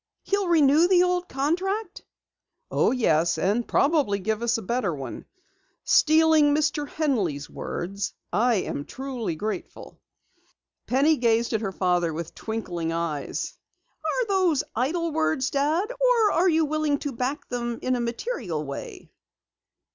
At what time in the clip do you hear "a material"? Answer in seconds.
17.95-18.65